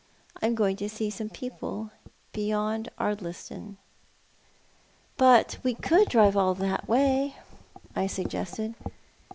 [0.41, 1.91] I am going to see some peoj^Ie
[2.33, 3.75] beyond Ardliston.""
[5.17, 7.35] But we could all drive that way,"
[7.95, 8.73] I suggested.